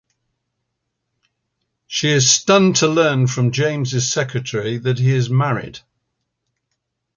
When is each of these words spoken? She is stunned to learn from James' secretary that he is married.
She 1.85 2.09
is 2.09 2.27
stunned 2.27 2.77
to 2.77 2.87
learn 2.87 3.27
from 3.27 3.51
James' 3.51 4.11
secretary 4.11 4.79
that 4.79 4.97
he 4.97 5.11
is 5.11 5.29
married. 5.29 5.81